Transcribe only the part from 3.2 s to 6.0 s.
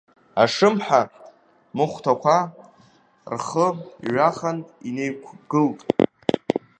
рхы иҩахан инеикәагылт.